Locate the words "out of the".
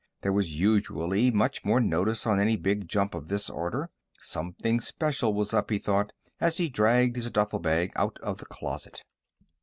7.95-8.45